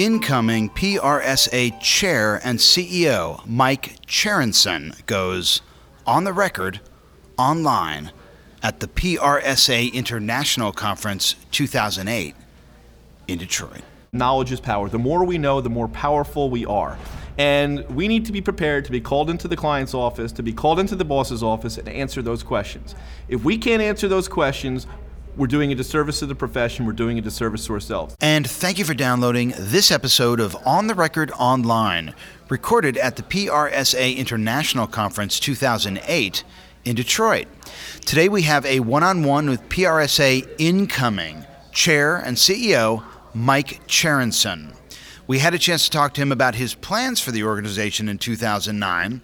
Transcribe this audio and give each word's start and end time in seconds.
Incoming 0.00 0.70
PRSA 0.70 1.78
Chair 1.78 2.40
and 2.42 2.58
CEO 2.58 3.46
Mike 3.46 3.98
Cherenson 4.06 5.04
goes 5.04 5.60
on 6.06 6.24
the 6.24 6.32
record 6.32 6.80
online 7.36 8.10
at 8.62 8.80
the 8.80 8.88
PRSA 8.88 9.92
International 9.92 10.72
Conference 10.72 11.36
2008 11.50 12.34
in 13.28 13.36
Detroit. 13.36 13.82
Knowledge 14.14 14.52
is 14.52 14.58
power. 14.58 14.88
The 14.88 14.98
more 14.98 15.22
we 15.22 15.36
know, 15.36 15.60
the 15.60 15.68
more 15.68 15.88
powerful 15.88 16.48
we 16.48 16.64
are. 16.64 16.96
And 17.36 17.86
we 17.90 18.08
need 18.08 18.24
to 18.24 18.32
be 18.32 18.40
prepared 18.40 18.86
to 18.86 18.90
be 18.90 19.02
called 19.02 19.28
into 19.28 19.48
the 19.48 19.56
client's 19.56 19.92
office, 19.92 20.32
to 20.32 20.42
be 20.42 20.54
called 20.54 20.80
into 20.80 20.96
the 20.96 21.04
boss's 21.04 21.42
office, 21.42 21.76
and 21.76 21.86
answer 21.90 22.22
those 22.22 22.42
questions. 22.42 22.94
If 23.28 23.44
we 23.44 23.58
can't 23.58 23.82
answer 23.82 24.08
those 24.08 24.28
questions, 24.28 24.86
we're 25.36 25.46
doing 25.46 25.72
a 25.72 25.74
disservice 25.74 26.18
to 26.20 26.26
the 26.26 26.34
profession, 26.34 26.86
we're 26.86 26.92
doing 26.92 27.18
a 27.18 27.20
disservice 27.20 27.66
to 27.66 27.72
ourselves. 27.72 28.16
And 28.20 28.48
thank 28.48 28.78
you 28.78 28.84
for 28.84 28.94
downloading 28.94 29.54
this 29.56 29.90
episode 29.90 30.40
of 30.40 30.56
On 30.66 30.86
the 30.86 30.94
Record 30.94 31.30
Online, 31.38 32.14
recorded 32.48 32.96
at 32.96 33.16
the 33.16 33.22
PRSA 33.22 34.16
International 34.16 34.86
Conference 34.86 35.38
2008 35.40 36.44
in 36.84 36.96
Detroit. 36.96 37.46
Today 38.04 38.28
we 38.28 38.42
have 38.42 38.64
a 38.66 38.80
one 38.80 39.02
on 39.02 39.22
one 39.22 39.48
with 39.48 39.68
PRSA 39.68 40.48
incoming 40.58 41.44
chair 41.72 42.16
and 42.16 42.36
CEO 42.36 43.04
Mike 43.34 43.86
Cherenson. 43.86 44.74
We 45.26 45.38
had 45.38 45.54
a 45.54 45.58
chance 45.58 45.84
to 45.84 45.90
talk 45.90 46.14
to 46.14 46.22
him 46.22 46.32
about 46.32 46.56
his 46.56 46.74
plans 46.74 47.20
for 47.20 47.30
the 47.30 47.44
organization 47.44 48.08
in 48.08 48.18
2009 48.18 49.20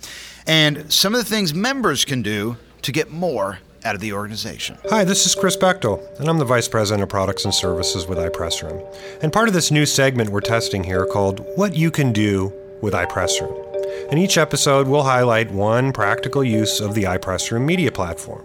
and 0.46 0.92
some 0.92 1.14
of 1.14 1.18
the 1.18 1.28
things 1.28 1.52
members 1.52 2.04
can 2.04 2.22
do 2.22 2.56
to 2.82 2.92
get 2.92 3.10
more 3.10 3.58
out 3.86 3.94
of 3.94 4.00
the 4.00 4.12
organization. 4.12 4.76
Hi, 4.90 5.04
this 5.04 5.26
is 5.26 5.36
Chris 5.36 5.56
Bechtel, 5.56 6.02
and 6.18 6.28
I'm 6.28 6.38
the 6.38 6.44
Vice 6.44 6.66
President 6.66 7.04
of 7.04 7.08
Products 7.08 7.44
and 7.44 7.54
Services 7.54 8.06
with 8.06 8.18
iPressroom. 8.18 8.84
And 9.22 9.32
part 9.32 9.46
of 9.46 9.54
this 9.54 9.70
new 9.70 9.86
segment 9.86 10.30
we're 10.30 10.40
testing 10.40 10.82
here 10.82 11.06
called 11.06 11.46
What 11.54 11.76
You 11.76 11.92
Can 11.92 12.12
Do 12.12 12.52
with 12.80 12.94
iPressroom. 12.94 13.62
In 14.10 14.18
each 14.18 14.38
episode, 14.38 14.88
we'll 14.88 15.04
highlight 15.04 15.52
one 15.52 15.92
practical 15.92 16.42
use 16.42 16.80
of 16.80 16.94
the 16.94 17.04
iPressroom 17.04 17.64
media 17.64 17.92
platform. 17.92 18.44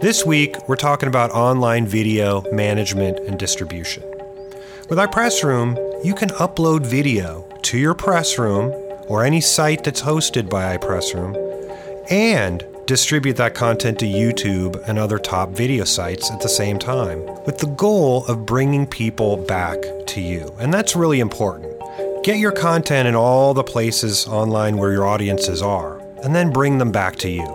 This 0.00 0.24
week, 0.24 0.56
we're 0.68 0.76
talking 0.76 1.08
about 1.08 1.30
online 1.32 1.86
video 1.86 2.42
management 2.50 3.18
and 3.20 3.38
distribution. 3.38 4.02
With 4.88 4.98
iPressroom, 4.98 5.76
you 6.02 6.14
can 6.14 6.30
upload 6.30 6.86
video 6.86 7.46
to 7.64 7.76
your 7.76 7.94
press 7.94 8.38
room 8.38 8.72
or 9.06 9.22
any 9.22 9.42
site 9.42 9.84
that's 9.84 10.00
hosted 10.00 10.48
by 10.48 10.78
iPressroom 10.78 11.36
and 12.10 12.64
distribute 12.92 13.38
that 13.38 13.54
content 13.54 13.98
to 13.98 14.04
YouTube 14.04 14.76
and 14.86 14.98
other 14.98 15.18
top 15.18 15.48
video 15.48 15.82
sites 15.82 16.30
at 16.30 16.42
the 16.42 16.48
same 16.48 16.78
time, 16.78 17.24
with 17.46 17.56
the 17.56 17.68
goal 17.68 18.26
of 18.26 18.44
bringing 18.44 18.86
people 18.86 19.38
back 19.38 19.78
to 20.08 20.20
you. 20.20 20.54
And 20.60 20.74
that's 20.74 20.94
really 20.94 21.20
important. 21.20 21.72
Get 22.22 22.36
your 22.36 22.52
content 22.52 23.08
in 23.08 23.14
all 23.14 23.54
the 23.54 23.64
places 23.64 24.26
online 24.26 24.76
where 24.76 24.92
your 24.92 25.06
audiences 25.06 25.62
are, 25.62 26.00
and 26.22 26.34
then 26.34 26.52
bring 26.52 26.76
them 26.76 26.92
back 26.92 27.16
to 27.16 27.30
you. 27.30 27.46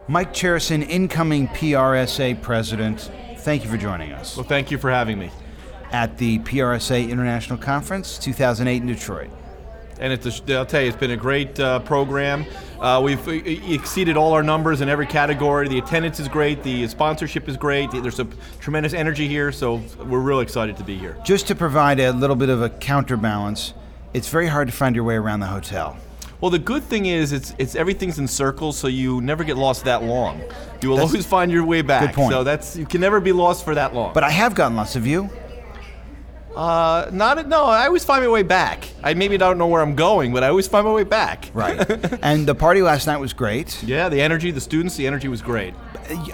Mike 0.07 0.35
Cherenson, 0.35 0.87
incoming 0.87 1.49
PRSA 1.49 2.41
president, 2.43 3.11
thank 3.39 3.65
you 3.65 3.71
for 3.71 3.79
joining 3.79 4.13
us. 4.13 4.37
Well, 4.37 4.45
thank 4.45 4.71
you 4.71 4.77
for 4.77 4.91
having 4.91 5.19
me. 5.19 5.31
At 5.93 6.19
the 6.19 6.41
PRSA 6.41 7.09
International 7.09 7.59
Conference 7.59 8.19
2008 8.19 8.83
in 8.83 8.87
Detroit. 8.87 9.31
And 9.99 10.13
it's 10.13 10.27
a, 10.27 10.59
I'll 10.59 10.67
tell 10.67 10.83
you, 10.83 10.89
it's 10.89 10.97
been 10.97 11.13
a 11.13 11.17
great 11.17 11.59
uh, 11.59 11.79
program. 11.81 12.45
Uh, 12.81 13.01
we've 13.03 13.27
exceeded 13.29 14.19
all 14.19 14.35
our 14.35 14.43
numbers 14.43 14.83
in 14.83 14.91
every 14.91 15.07
category. 15.07 15.69
The 15.69 15.79
attendance 15.79 16.21
is 16.21 16.29
great. 16.29 16.63
The 16.63 16.87
sponsorship 16.89 17.49
is 17.49 17.57
great. 17.57 17.91
There's 17.91 18.19
a 18.19 18.27
tremendous 18.61 18.93
energy 18.93 19.27
here, 19.27 19.53
so 19.53 19.77
we're 20.05 20.21
really 20.21 20.43
excited 20.43 20.77
to 20.77 20.85
be 20.85 20.99
here. 20.99 21.17
Just 21.25 21.47
to 21.47 21.55
provide 21.55 21.99
a 22.01 22.13
little 22.13 22.37
bit 22.37 22.51
of 22.51 22.61
a 22.61 22.69
counterbalance, 22.69 23.73
it's 24.13 24.29
very 24.29 24.49
hard 24.49 24.69
to 24.69 24.75
find 24.75 24.95
your 24.95 25.05
way 25.05 25.15
around 25.15 25.41
the 25.41 25.47
hotel. 25.47 25.97
Well, 26.45 26.51
the 26.51 26.59
good 26.59 26.83
thing 26.85 27.07
is 27.07 27.33
it's 27.33 27.55
it's 27.57 27.75
everything's 27.75 28.19
in 28.19 28.29
circles, 28.29 28.77
so 28.77 28.87
you 28.87 29.23
never 29.23 29.45
get 29.45 29.57
lost 29.57 29.87
that 29.87 30.03
long. 30.03 30.43
You 30.83 30.91
will 30.91 30.97
That's- 30.97 31.11
always 31.11 31.25
find 31.25 31.51
your 31.51 31.65
way 31.65 31.81
back. 31.81 32.03
Good 32.03 32.15
point. 32.15 32.33
So 32.33 32.45
that's 32.45 32.77
you 32.77 32.85
can 32.85 33.01
never 33.01 33.19
be 33.19 33.33
lost 33.33 33.65
for 33.65 33.75
that 33.75 33.95
long. 33.95 34.13
But 34.13 34.25
I 34.25 34.29
have 34.29 34.55
gotten 34.55 34.77
lost. 34.77 34.95
of 34.95 35.07
you. 35.07 35.31
Uh, 36.57 37.11
not 37.13 37.49
no. 37.49 37.65
I 37.65 37.87
always 37.87 38.05
find 38.05 38.23
my 38.25 38.31
way 38.31 38.43
back. 38.43 38.89
I 39.03 39.15
maybe 39.15 39.37
don't 39.37 39.59
know 39.59 39.67
where 39.67 39.83
I'm 39.83 39.95
going, 39.95 40.33
but 40.33 40.45
I 40.45 40.49
always 40.49 40.69
find 40.69 40.87
my 40.87 40.93
way 40.93 41.05
back. 41.05 41.51
Right. 41.53 41.79
and 42.23 42.47
the 42.47 42.55
party 42.55 42.83
last 42.83 43.07
night 43.07 43.19
was 43.19 43.33
great. 43.33 43.83
Yeah, 43.83 44.09
the 44.09 44.21
energy, 44.21 44.51
the 44.51 44.61
students, 44.61 44.97
the 44.97 45.07
energy 45.07 45.29
was 45.29 45.43
great. 45.43 45.75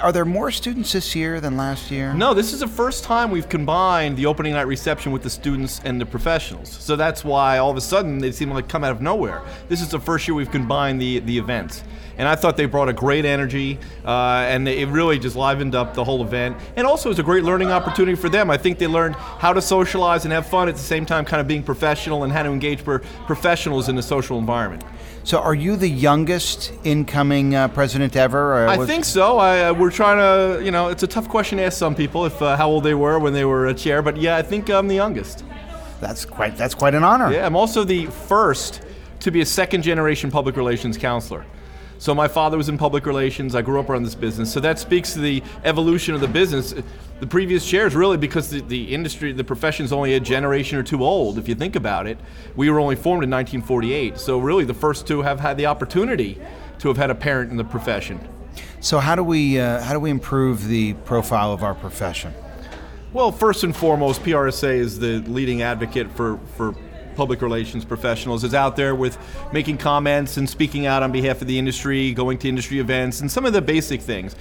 Are 0.00 0.12
there 0.12 0.24
more 0.24 0.50
students 0.50 0.92
this 0.92 1.14
year 1.14 1.40
than 1.40 1.56
last 1.56 1.90
year? 1.90 2.12
No, 2.12 2.34
this 2.34 2.52
is 2.52 2.60
the 2.60 2.68
first 2.68 3.04
time 3.04 3.30
we've 3.30 3.48
combined 3.48 4.16
the 4.16 4.26
opening 4.26 4.52
night 4.52 4.66
reception 4.66 5.12
with 5.12 5.22
the 5.22 5.30
students 5.30 5.80
and 5.84 6.00
the 6.00 6.06
professionals. 6.06 6.70
So 6.70 6.96
that's 6.96 7.24
why 7.24 7.58
all 7.58 7.70
of 7.70 7.76
a 7.76 7.80
sudden 7.80 8.18
they 8.18 8.32
seem 8.32 8.50
like 8.50 8.68
come 8.68 8.82
out 8.82 8.92
of 8.92 9.00
nowhere. 9.00 9.42
This 9.68 9.80
is 9.80 9.88
the 9.88 10.00
first 10.00 10.26
year 10.26 10.34
we've 10.34 10.50
combined 10.50 11.00
the 11.00 11.20
the 11.20 11.38
events. 11.38 11.84
And 12.20 12.28
I 12.28 12.36
thought 12.36 12.58
they 12.58 12.66
brought 12.66 12.90
a 12.90 12.92
great 12.92 13.24
energy, 13.24 13.78
uh, 14.04 14.44
and 14.46 14.68
it 14.68 14.88
really 14.88 15.18
just 15.18 15.36
livened 15.36 15.74
up 15.74 15.94
the 15.94 16.04
whole 16.04 16.22
event. 16.22 16.54
And 16.76 16.86
also, 16.86 17.08
it 17.08 17.12
was 17.12 17.18
a 17.18 17.22
great 17.22 17.44
learning 17.44 17.70
opportunity 17.70 18.14
for 18.14 18.28
them. 18.28 18.50
I 18.50 18.58
think 18.58 18.78
they 18.78 18.86
learned 18.86 19.14
how 19.14 19.54
to 19.54 19.62
socialize 19.62 20.09
and 20.24 20.32
have 20.32 20.46
fun 20.46 20.68
at 20.68 20.74
the 20.74 20.80
same 20.80 21.06
time, 21.06 21.24
kind 21.24 21.40
of 21.40 21.46
being 21.46 21.62
professional 21.62 22.24
and 22.24 22.32
how 22.32 22.42
to 22.42 22.50
engage 22.50 22.80
for 22.80 23.00
professionals 23.26 23.88
in 23.88 23.96
the 23.96 24.02
social 24.02 24.38
environment. 24.38 24.84
So, 25.22 25.38
are 25.38 25.54
you 25.54 25.76
the 25.76 25.88
youngest 25.88 26.72
incoming 26.84 27.54
uh, 27.54 27.68
president 27.68 28.16
ever? 28.16 28.64
or 28.64 28.68
I 28.68 28.86
think 28.86 29.04
so. 29.04 29.38
I, 29.38 29.68
uh, 29.68 29.74
we're 29.74 29.90
trying 29.90 30.18
to, 30.18 30.64
you 30.64 30.70
know, 30.70 30.88
it's 30.88 31.02
a 31.02 31.06
tough 31.06 31.28
question 31.28 31.58
to 31.58 31.64
ask 31.64 31.78
some 31.78 31.94
people 31.94 32.24
if 32.24 32.40
uh, 32.40 32.56
how 32.56 32.68
old 32.68 32.84
they 32.84 32.94
were 32.94 33.18
when 33.18 33.32
they 33.32 33.44
were 33.44 33.66
a 33.66 33.74
chair, 33.74 34.02
but 34.02 34.16
yeah, 34.16 34.36
I 34.36 34.42
think 34.42 34.70
I'm 34.70 34.88
the 34.88 34.94
youngest. 34.94 35.44
that's 36.00 36.24
quite 36.24 36.56
that's 36.56 36.74
quite 36.74 36.94
an 36.94 37.04
honor. 37.04 37.32
Yeah, 37.32 37.46
I'm 37.46 37.56
also 37.56 37.84
the 37.84 38.06
first 38.06 38.82
to 39.20 39.30
be 39.30 39.42
a 39.42 39.46
second 39.46 39.82
generation 39.82 40.30
public 40.30 40.56
relations 40.56 40.96
counselor. 40.96 41.44
So 42.00 42.14
my 42.14 42.28
father 42.28 42.56
was 42.56 42.70
in 42.70 42.78
public 42.78 43.04
relations. 43.04 43.54
I 43.54 43.60
grew 43.60 43.78
up 43.78 43.90
around 43.90 44.04
this 44.04 44.14
business. 44.14 44.50
So 44.50 44.58
that 44.60 44.78
speaks 44.78 45.12
to 45.12 45.18
the 45.18 45.42
evolution 45.64 46.14
of 46.14 46.22
the 46.22 46.28
business. 46.28 46.72
The 47.20 47.26
previous 47.26 47.68
chairs 47.68 47.94
really 47.94 48.16
because 48.16 48.48
the, 48.48 48.62
the 48.62 48.94
industry, 48.94 49.32
the 49.32 49.44
profession's 49.44 49.92
only 49.92 50.14
a 50.14 50.20
generation 50.20 50.78
or 50.78 50.82
two 50.82 51.04
old. 51.04 51.36
If 51.36 51.46
you 51.46 51.54
think 51.54 51.76
about 51.76 52.06
it, 52.06 52.16
we 52.56 52.70
were 52.70 52.80
only 52.80 52.96
formed 52.96 53.22
in 53.22 53.30
1948. 53.30 54.16
So 54.16 54.38
really, 54.38 54.64
the 54.64 54.72
first 54.72 55.06
two 55.06 55.20
have 55.20 55.40
had 55.40 55.58
the 55.58 55.66
opportunity 55.66 56.40
to 56.78 56.88
have 56.88 56.96
had 56.96 57.10
a 57.10 57.14
parent 57.14 57.50
in 57.50 57.58
the 57.58 57.64
profession. 57.64 58.18
So, 58.80 58.98
how 58.98 59.14
do 59.14 59.22
we 59.22 59.60
uh, 59.60 59.82
how 59.82 59.92
do 59.92 60.00
we 60.00 60.08
improve 60.08 60.68
the 60.68 60.94
profile 61.04 61.52
of 61.52 61.62
our 61.62 61.74
profession? 61.74 62.32
Well, 63.12 63.30
first 63.30 63.62
and 63.62 63.76
foremost, 63.76 64.22
PRSA 64.22 64.72
is 64.72 64.98
the 64.98 65.18
leading 65.18 65.60
advocate 65.60 66.10
for, 66.12 66.38
for 66.56 66.74
public 67.20 67.42
relations 67.42 67.84
professionals. 67.84 68.44
Is 68.44 68.54
out 68.54 68.76
there 68.76 68.94
with 68.94 69.18
making 69.52 69.76
comments 69.76 70.38
and 70.38 70.48
speaking 70.48 70.86
out 70.86 71.02
on 71.02 71.12
behalf 71.12 71.42
of 71.42 71.48
the 71.48 71.58
industry, 71.58 72.14
going 72.14 72.38
to 72.38 72.48
industry 72.48 72.78
events, 72.78 73.20
and 73.20 73.30
some 73.30 73.44
of 73.44 73.52
the 73.52 73.60
basic 73.60 74.00
things. 74.00 74.34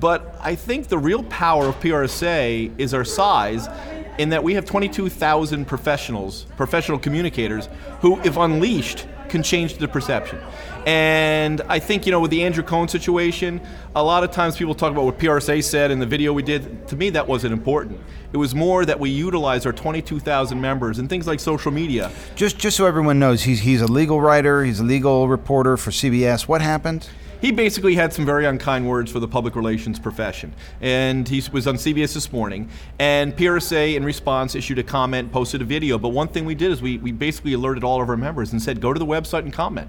But 0.00 0.34
I 0.40 0.54
think 0.54 0.88
the 0.88 0.96
real 0.96 1.24
power 1.24 1.66
of 1.66 1.78
PRSA 1.80 2.72
is 2.78 2.94
our 2.94 3.04
size, 3.04 3.68
in 4.16 4.30
that 4.30 4.42
we 4.42 4.54
have 4.54 4.64
22,000 4.64 5.66
professionals, 5.66 6.46
professional 6.56 6.98
communicators, 6.98 7.68
who, 8.00 8.18
if 8.22 8.38
unleashed, 8.38 9.06
can 9.32 9.42
change 9.42 9.78
the 9.78 9.88
perception. 9.88 10.38
And 10.86 11.62
I 11.62 11.78
think, 11.78 12.06
you 12.06 12.12
know, 12.12 12.20
with 12.20 12.30
the 12.30 12.44
Andrew 12.44 12.62
Cohen 12.62 12.86
situation, 12.86 13.60
a 13.96 14.02
lot 14.02 14.22
of 14.22 14.30
times 14.30 14.56
people 14.56 14.74
talk 14.74 14.92
about 14.92 15.04
what 15.04 15.18
PRSA 15.18 15.64
said 15.64 15.90
in 15.90 15.98
the 15.98 16.06
video 16.06 16.32
we 16.32 16.42
did. 16.42 16.86
To 16.88 16.96
me, 16.96 17.10
that 17.10 17.26
wasn't 17.26 17.52
important. 17.52 17.98
It 18.32 18.36
was 18.36 18.54
more 18.54 18.84
that 18.84 19.00
we 19.00 19.10
utilize 19.10 19.66
our 19.66 19.72
22,000 19.72 20.60
members 20.60 20.98
and 20.98 21.08
things 21.08 21.26
like 21.26 21.40
social 21.40 21.72
media. 21.72 22.12
Just 22.36 22.58
just 22.58 22.76
so 22.76 22.86
everyone 22.86 23.18
knows, 23.18 23.42
he's 23.42 23.60
he's 23.60 23.80
a 23.80 23.86
legal 23.86 24.20
writer, 24.20 24.64
he's 24.64 24.80
a 24.80 24.84
legal 24.84 25.28
reporter 25.28 25.76
for 25.76 25.90
CBS. 25.90 26.42
What 26.46 26.60
happened? 26.60 27.08
He 27.42 27.50
basically 27.50 27.96
had 27.96 28.12
some 28.12 28.24
very 28.24 28.46
unkind 28.46 28.88
words 28.88 29.10
for 29.10 29.18
the 29.18 29.26
public 29.26 29.56
relations 29.56 29.98
profession. 29.98 30.54
And 30.80 31.28
he 31.28 31.42
was 31.52 31.66
on 31.66 31.74
CBS 31.74 32.14
this 32.14 32.32
morning. 32.32 32.70
And 33.00 33.36
PRSA, 33.36 33.96
in 33.96 34.04
response, 34.04 34.54
issued 34.54 34.78
a 34.78 34.84
comment, 34.84 35.32
posted 35.32 35.60
a 35.60 35.64
video. 35.64 35.98
But 35.98 36.10
one 36.10 36.28
thing 36.28 36.44
we 36.44 36.54
did 36.54 36.70
is 36.70 36.80
we, 36.80 36.98
we 36.98 37.10
basically 37.10 37.52
alerted 37.54 37.82
all 37.82 38.00
of 38.00 38.08
our 38.08 38.16
members 38.16 38.52
and 38.52 38.62
said, 38.62 38.80
go 38.80 38.92
to 38.92 38.98
the 38.98 39.04
website 39.04 39.40
and 39.40 39.52
comment 39.52 39.88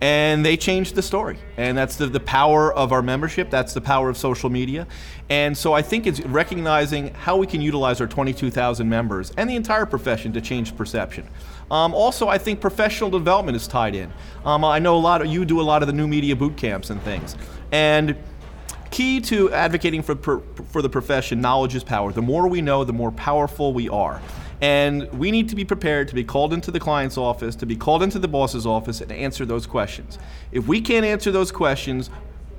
and 0.00 0.46
they 0.46 0.56
changed 0.56 0.94
the 0.94 1.02
story. 1.02 1.38
And 1.56 1.76
that's 1.76 1.96
the, 1.96 2.06
the 2.06 2.20
power 2.20 2.72
of 2.72 2.92
our 2.92 3.02
membership, 3.02 3.50
that's 3.50 3.74
the 3.74 3.80
power 3.80 4.08
of 4.08 4.16
social 4.16 4.48
media. 4.48 4.86
And 5.28 5.56
so 5.56 5.72
I 5.72 5.82
think 5.82 6.06
it's 6.06 6.20
recognizing 6.20 7.12
how 7.14 7.36
we 7.36 7.46
can 7.46 7.60
utilize 7.60 8.00
our 8.00 8.06
22,000 8.06 8.88
members 8.88 9.32
and 9.36 9.50
the 9.50 9.56
entire 9.56 9.86
profession 9.86 10.32
to 10.34 10.40
change 10.40 10.76
perception. 10.76 11.28
Um, 11.70 11.94
also, 11.94 12.28
I 12.28 12.38
think 12.38 12.60
professional 12.60 13.10
development 13.10 13.56
is 13.56 13.66
tied 13.66 13.94
in. 13.94 14.12
Um, 14.44 14.64
I 14.64 14.78
know 14.78 14.96
a 14.96 15.00
lot 15.00 15.20
of 15.20 15.26
you 15.26 15.44
do 15.44 15.60
a 15.60 15.62
lot 15.62 15.82
of 15.82 15.86
the 15.86 15.92
new 15.92 16.08
media 16.08 16.34
boot 16.34 16.56
camps 16.56 16.90
and 16.90 17.02
things. 17.02 17.36
And 17.72 18.16
key 18.90 19.20
to 19.20 19.52
advocating 19.52 20.02
for, 20.02 20.16
for 20.16 20.80
the 20.80 20.88
profession, 20.88 21.40
knowledge 21.40 21.74
is 21.74 21.84
power. 21.84 22.12
The 22.12 22.22
more 22.22 22.48
we 22.48 22.62
know, 22.62 22.84
the 22.84 22.92
more 22.92 23.12
powerful 23.12 23.74
we 23.74 23.88
are. 23.88 24.22
And 24.60 25.10
we 25.12 25.30
need 25.30 25.48
to 25.50 25.56
be 25.56 25.64
prepared 25.64 26.08
to 26.08 26.14
be 26.14 26.24
called 26.24 26.52
into 26.52 26.70
the 26.70 26.80
client's 26.80 27.16
office, 27.16 27.54
to 27.56 27.66
be 27.66 27.76
called 27.76 28.02
into 28.02 28.18
the 28.18 28.28
boss's 28.28 28.66
office, 28.66 29.00
and 29.00 29.12
answer 29.12 29.46
those 29.46 29.66
questions. 29.66 30.18
If 30.50 30.66
we 30.66 30.80
can't 30.80 31.04
answer 31.04 31.30
those 31.30 31.52
questions, 31.52 32.10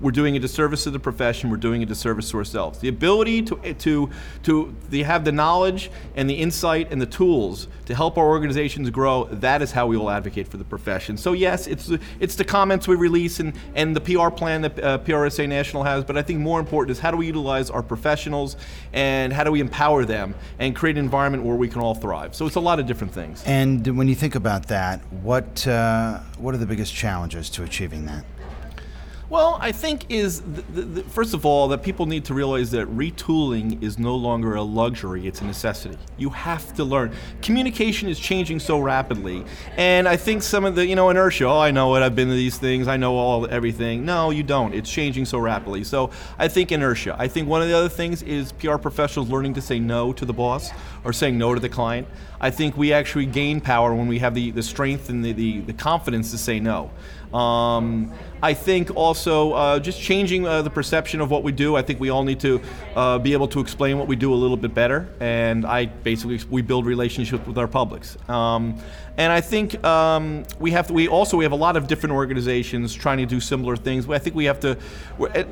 we're 0.02 0.12
doing 0.12 0.36
a 0.36 0.40
disservice 0.40 0.84
to 0.84 0.92
the 0.92 1.00
profession, 1.00 1.50
we're 1.50 1.58
doing 1.58 1.84
a 1.84 1.86
disservice 1.86 2.30
to 2.32 2.38
ourselves. 2.38 2.80
The 2.80 2.88
ability 2.88 3.44
to, 3.44 3.74
to, 3.74 4.10
to, 4.44 5.04
have 5.04 5.26
the 5.26 5.32
knowledge 5.32 5.90
and 6.16 6.30
the 6.30 6.34
insight 6.34 6.92
and 6.92 7.02
the 7.02 7.06
tools 7.06 7.68
to 7.86 7.96
help 7.96 8.18
our 8.18 8.28
organizations 8.28 8.90
grow, 8.90 9.26
that 9.26 9.62
is 9.62 9.72
how 9.72 9.88
we 9.88 9.98
will 9.98 10.10
advocate 10.10 10.48
for 10.48 10.58
the 10.58 10.64
profession. 10.64 11.18
So 11.18 11.34
yes, 11.34 11.68
it's, 11.68 11.92
it's 12.20 12.36
the 12.36 12.44
comments 12.44 12.88
we 12.88 12.96
release 12.96 13.40
and, 13.40 13.54
and 13.76 13.96
the 13.96 14.02
PR 14.02 14.30
plan 14.30 14.62
that 14.62 14.84
uh, 14.84 14.98
PRSA 15.00 15.48
National 15.48 15.84
has, 15.84 16.04
but 16.04 16.18
I 16.18 16.22
think 16.22 16.40
more 16.40 16.60
important 16.60 16.92
is 16.92 17.00
how 17.00 17.12
do 17.12 17.18
we 17.18 17.28
utilize 17.28 17.70
our 17.70 17.82
professionals 17.82 18.56
and 18.94 19.34
how 19.34 19.44
do 19.44 19.52
we 19.52 19.62
empower 19.62 20.06
them 20.06 20.36
and 20.60 20.76
create 20.76 20.98
an 20.98 21.04
environment 21.04 21.44
where 21.44 21.56
we 21.56 21.68
can 21.68 21.82
all 21.82 21.96
thrive. 21.96 22.36
So 22.36 22.46
it's 22.46 22.56
a 22.56 22.60
lot 22.60 22.80
of 22.80 22.86
different 22.86 23.14
things. 23.14 23.44
And 23.46 23.98
when 23.98 24.08
you 24.08 24.16
think 24.16 24.36
about 24.36 24.68
that, 24.68 25.02
what, 25.12 25.66
uh, 25.68 26.20
what 26.38 26.54
are 26.54 26.58
the 26.58 26.66
biggest 26.66 26.94
challenges 26.94 27.50
to 27.52 27.64
achieving 27.64 28.06
that? 28.06 28.26
Well, 29.30 29.60
I 29.62 29.72
think 29.72 30.10
is 30.10 30.42
the, 30.42 30.62
the, 30.62 30.82
the, 30.82 31.04
first 31.04 31.36
of 31.36 31.46
all 31.46 31.68
that 31.68 31.84
people 31.84 32.08
need 32.08 32.26
to 32.26 32.34
realize 32.34 32.72
that 32.72 32.88
retooling 32.88 33.82
is 33.84 34.00
no 34.00 34.16
longer 34.16 34.56
a 34.56 34.64
luxury; 34.64 35.28
it's 35.28 35.42
a 35.42 35.46
necessity. 35.46 36.00
You 36.18 36.32
have 36.32 36.74
to 36.76 36.84
learn. 36.84 37.14
Communication 37.44 38.10
is 38.10 38.20
changing 38.20 38.60
so 38.60 38.80
rapidly, 38.80 39.46
and 39.78 40.08
I 40.08 40.18
think 40.18 40.42
some 40.42 40.66
of 40.66 40.74
the 40.74 40.84
you 40.84 40.96
know 40.96 41.12
inertia. 41.12 41.46
Oh, 41.46 41.60
I 41.60 41.70
know 41.70 41.96
it. 41.96 42.02
I've 42.02 42.16
been 42.16 42.30
to 42.30 42.34
these 42.34 42.58
things. 42.58 42.88
I 42.88 42.98
know 42.98 43.18
all 43.18 43.48
everything. 43.52 44.04
No, 44.04 44.32
you 44.32 44.42
don't. 44.42 44.74
It's 44.74 44.90
changing 44.90 45.26
so 45.26 45.38
rapidly. 45.38 45.84
So 45.84 46.10
I 46.40 46.48
think 46.48 46.72
inertia. 46.72 47.16
I 47.20 47.28
think 47.28 47.48
one 47.48 47.62
of 47.62 47.68
the 47.68 47.78
other 47.78 47.90
things 47.90 48.24
is 48.24 48.52
PR 48.54 48.78
professionals 48.78 49.30
learning 49.30 49.54
to 49.54 49.62
say 49.62 49.78
no 49.78 50.12
to 50.12 50.26
the 50.26 50.34
boss 50.34 50.72
or 51.04 51.14
saying 51.14 51.38
no 51.38 51.54
to 51.54 51.60
the 51.60 51.70
client. 51.70 52.08
I 52.42 52.50
think 52.50 52.78
we 52.78 52.94
actually 52.94 53.28
gain 53.28 53.62
power 53.62 53.94
when 53.94 54.08
we 54.08 54.20
have 54.20 54.34
the, 54.34 54.52
the 54.52 54.64
strength 54.64 55.10
and 55.10 55.24
the, 55.24 55.34
the, 55.34 55.60
the 55.62 55.74
confidence 55.74 56.32
to 56.32 56.38
say 56.38 56.60
no. 56.60 56.90
Um, 57.34 58.12
I 58.42 58.54
think 58.54 58.96
also 58.96 59.54
uh, 59.54 59.80
just 59.80 60.00
changing 60.02 60.48
uh, 60.48 60.62
the 60.62 60.70
perception 60.70 61.20
of 61.20 61.30
what 61.30 61.44
we 61.44 61.52
do. 61.52 61.76
I 61.76 61.82
think 61.82 62.00
we 62.00 62.10
all 62.10 62.24
need 62.24 62.40
to 62.42 62.62
uh, 62.96 63.20
be 63.20 63.34
able 63.34 63.48
to 63.50 63.60
explain 63.60 63.98
what 63.98 64.08
we 64.08 64.16
do 64.16 64.34
a 64.34 64.36
little 64.36 64.58
bit 64.58 64.74
better. 64.74 65.10
And 65.20 65.66
I 65.66 65.88
basically 65.88 66.40
we 66.50 66.62
build 66.62 66.86
relationships 66.86 67.46
with 67.46 67.58
our 67.58 67.68
publics. 67.68 68.18
Um, 68.30 68.80
and 69.18 69.34
I 69.34 69.42
think 69.42 69.84
um, 69.84 70.46
we 70.60 70.72
have 70.72 70.88
to, 70.88 70.94
we 70.94 71.10
also 71.10 71.36
we 71.36 71.44
have 71.44 71.52
a 71.52 71.58
lot 71.58 71.76
of 71.76 71.88
different 71.88 72.14
organizations 72.14 72.94
trying 72.94 73.18
to 73.18 73.26
do 73.26 73.42
similar 73.42 73.76
things. 73.76 74.08
I 74.10 74.18
think 74.18 74.34
we 74.34 74.46
have 74.46 74.62
to 74.62 74.78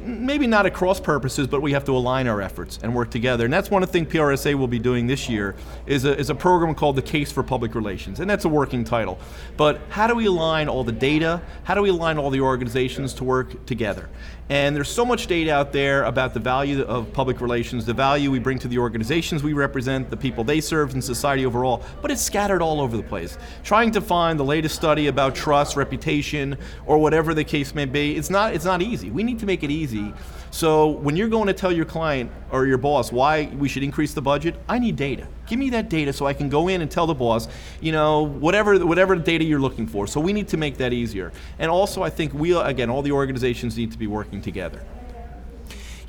maybe 0.02 0.48
not 0.48 0.66
across 0.66 1.02
purposes, 1.02 1.48
but 1.48 1.62
we 1.62 1.74
have 1.74 1.84
to 1.86 1.92
align 1.92 2.28
our 2.28 2.42
efforts 2.42 2.80
and 2.82 2.96
work 2.96 3.12
together. 3.12 3.44
And 3.44 3.54
that's 3.54 3.70
one 3.70 3.84
of 3.84 3.90
the 3.90 3.94
things 3.94 4.08
PRSA 4.14 4.56
will 4.56 4.70
be 4.70 4.80
doing 4.80 5.06
this 5.06 5.28
year 5.28 5.54
is 5.86 6.06
a, 6.06 6.18
is 6.18 6.30
a 6.30 6.36
program 6.36 6.76
called 6.76 6.96
the 6.96 7.02
Case 7.02 7.30
for 7.30 7.44
Public 7.44 7.76
Relations, 7.76 8.22
and 8.22 8.30
that's 8.30 8.46
a 8.46 8.50
working 8.50 8.86
title. 8.86 9.20
But 9.58 9.82
how 9.90 10.08
do 10.08 10.16
we 10.16 10.28
align 10.28 10.70
all 10.70 10.86
the 10.86 10.94
data? 10.94 11.42
How 11.66 11.76
do 11.76 11.82
we 11.82 11.90
align 11.90 12.18
all 12.18 12.30
the 12.30 12.40
organizations 12.40 12.77
to 13.16 13.24
work 13.24 13.66
together? 13.66 14.10
And 14.50 14.74
there's 14.74 14.90
so 14.90 15.06
much 15.06 15.28
data 15.28 15.54
out 15.54 15.74
there 15.74 16.06
about 16.06 16.34
the 16.34 16.40
value 16.40 16.84
of 16.84 17.12
public 17.12 17.42
relations, 17.42 17.86
the 17.86 17.94
value 17.94 18.32
we 18.32 18.40
bring 18.40 18.58
to 18.60 18.70
the 18.70 18.78
organizations 18.78 19.44
we 19.44 19.52
represent, 19.52 20.10
the 20.10 20.16
people 20.16 20.46
they 20.46 20.62
serve, 20.62 20.94
and 20.94 21.04
society 21.04 21.46
overall, 21.46 21.84
but 22.02 22.12
it's 22.12 22.22
scattered 22.22 22.62
all 22.62 22.80
over 22.80 22.96
the 22.96 23.04
place. 23.04 23.38
Trying 23.66 23.92
to 23.92 24.02
find 24.02 24.40
the 24.40 24.46
latest 24.46 24.76
study 24.76 25.08
about 25.08 25.36
trust, 25.36 25.76
reputation, 25.76 26.58
or 26.86 26.98
whatever 26.98 27.34
the 27.34 27.44
case 27.44 27.76
may 27.76 27.86
be, 27.86 28.16
it's 28.16 28.30
not, 28.30 28.54
it's 28.54 28.66
not 28.66 28.82
easy. 28.82 29.10
We 29.10 29.24
need 29.24 29.40
to 29.40 29.46
make 29.46 29.64
it 29.64 29.72
easy 29.72 30.14
so 30.52 30.88
when 30.88 31.16
you're 31.16 31.28
going 31.28 31.48
to 31.48 31.54
tell 31.54 31.72
your 31.72 31.86
client 31.86 32.32
or 32.52 32.66
your 32.66 32.78
boss 32.78 33.12
why 33.12 33.46
we 33.58 33.68
should 33.68 33.84
increase 33.84 34.14
the 34.14 34.22
budget, 34.22 34.56
I 34.68 34.80
need 34.80 34.96
data. 34.96 35.28
Give 35.46 35.60
me 35.60 35.70
that 35.72 35.90
data 35.90 36.12
so 36.12 36.26
I 36.26 36.34
can 36.34 36.50
go 36.50 36.68
in 36.68 36.82
and 36.82 36.90
tell 36.90 37.08
the 37.08 37.14
boss, 37.14 37.48
you 37.80 37.92
know, 37.92 38.24
whatever 38.24 38.86
whatever 38.86 39.16
data 39.16 39.44
you're 39.44 39.60
looking 39.60 39.88
for. 39.88 40.08
So 40.08 40.20
we 40.20 40.34
need 40.34 40.48
to 40.50 40.58
make 40.58 40.78
that 40.78 40.94
easier. 40.94 41.32
And 41.60 41.70
also, 41.70 42.04
I 42.04 42.10
think 42.10 42.34
we 42.34 42.54
again, 42.58 42.90
all 42.90 43.02
the 43.02 43.12
organizations 43.12 43.78
need 43.78 43.92
to 43.92 43.98
be 43.98 44.08
working 44.08 44.37
together. 44.42 44.84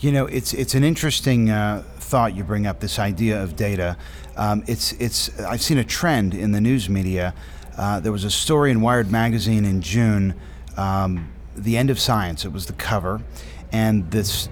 You 0.00 0.12
know, 0.12 0.26
it's 0.26 0.54
it's 0.54 0.74
an 0.74 0.84
interesting 0.84 1.50
uh, 1.50 1.82
thought 1.96 2.36
you 2.36 2.44
bring 2.44 2.66
up. 2.66 2.80
This 2.80 2.98
idea 2.98 3.42
of 3.42 3.56
data. 3.56 3.96
Um, 4.36 4.62
it's 4.66 4.92
it's 4.92 5.38
I've 5.40 5.62
seen 5.62 5.78
a 5.78 5.84
trend 5.84 6.34
in 6.34 6.52
the 6.52 6.60
news 6.60 6.88
media. 6.88 7.34
Uh, 7.76 8.00
there 8.00 8.12
was 8.12 8.24
a 8.24 8.30
story 8.30 8.70
in 8.70 8.80
Wired 8.80 9.10
magazine 9.10 9.64
in 9.64 9.82
June. 9.82 10.34
Um, 10.76 11.32
the 11.56 11.76
end 11.76 11.90
of 11.90 11.98
science. 11.98 12.44
It 12.44 12.52
was 12.52 12.66
the 12.66 12.72
cover, 12.74 13.20
and 13.72 14.08
this 14.12 14.48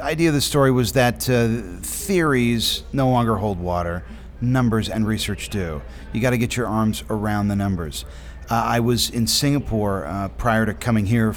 idea 0.00 0.28
of 0.28 0.34
the 0.34 0.40
story 0.40 0.70
was 0.70 0.92
that 0.92 1.28
uh, 1.28 1.48
theories 1.80 2.82
no 2.92 3.08
longer 3.08 3.36
hold 3.36 3.58
water, 3.58 4.04
numbers 4.40 4.88
and 4.88 5.06
research 5.06 5.48
do. 5.48 5.80
You 6.12 6.20
got 6.20 6.30
to 6.30 6.38
get 6.38 6.56
your 6.56 6.66
arms 6.66 7.02
around 7.08 7.48
the 7.48 7.56
numbers. 7.56 8.04
Uh, 8.50 8.54
I 8.54 8.80
was 8.80 9.10
in 9.10 9.26
Singapore 9.26 10.06
uh, 10.06 10.28
prior 10.28 10.66
to 10.66 10.74
coming 10.74 11.06
here 11.06 11.32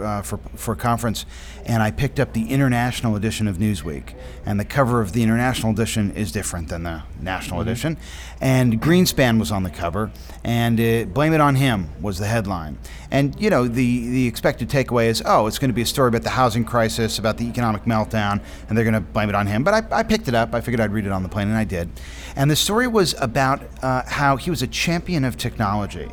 uh, 0.00 0.22
for, 0.22 0.38
for 0.54 0.74
conference, 0.74 1.26
and 1.66 1.82
I 1.82 1.90
picked 1.90 2.20
up 2.20 2.32
the 2.32 2.50
international 2.50 3.16
edition 3.16 3.48
of 3.48 3.58
Newsweek. 3.58 4.14
And 4.46 4.60
the 4.60 4.64
cover 4.64 5.00
of 5.00 5.12
the 5.12 5.22
international 5.22 5.72
edition 5.72 6.12
is 6.12 6.32
different 6.32 6.68
than 6.68 6.82
the 6.82 7.02
national 7.20 7.60
mm-hmm. 7.60 7.68
edition. 7.68 7.96
And 8.40 8.80
Greenspan 8.80 9.38
was 9.38 9.50
on 9.50 9.62
the 9.62 9.70
cover, 9.70 10.10
and 10.44 10.78
uh, 10.78 11.04
Blame 11.04 11.32
It 11.32 11.40
on 11.40 11.54
Him 11.54 11.88
was 12.00 12.18
the 12.18 12.26
headline. 12.26 12.78
And, 13.10 13.40
you 13.40 13.48
know, 13.48 13.66
the, 13.66 14.08
the 14.08 14.26
expected 14.26 14.68
takeaway 14.68 15.06
is 15.06 15.22
oh, 15.24 15.46
it's 15.46 15.58
going 15.58 15.70
to 15.70 15.74
be 15.74 15.82
a 15.82 15.86
story 15.86 16.08
about 16.08 16.22
the 16.22 16.30
housing 16.30 16.64
crisis, 16.64 17.18
about 17.18 17.38
the 17.38 17.46
economic 17.46 17.84
meltdown, 17.84 18.42
and 18.68 18.76
they're 18.76 18.84
going 18.84 18.94
to 18.94 19.00
blame 19.00 19.28
it 19.28 19.34
on 19.34 19.46
him. 19.46 19.64
But 19.64 19.92
I, 19.92 20.00
I 20.00 20.02
picked 20.02 20.28
it 20.28 20.34
up. 20.34 20.54
I 20.54 20.60
figured 20.60 20.80
I'd 20.80 20.92
read 20.92 21.06
it 21.06 21.12
on 21.12 21.22
the 21.22 21.28
plane, 21.28 21.48
and 21.48 21.56
I 21.56 21.64
did. 21.64 21.88
And 22.36 22.50
the 22.50 22.56
story 22.56 22.88
was 22.88 23.14
about 23.20 23.62
uh, 23.82 24.02
how 24.06 24.36
he 24.36 24.50
was 24.50 24.62
a 24.62 24.66
champion 24.66 25.24
of 25.24 25.36
technology 25.36 26.10